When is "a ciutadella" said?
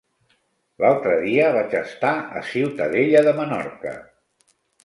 2.39-3.23